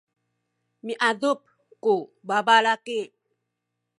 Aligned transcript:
miadup 0.85 1.39
ku 1.83 1.95
babalaki. 2.27 2.99